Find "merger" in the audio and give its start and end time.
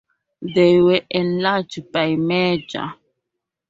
2.15-2.95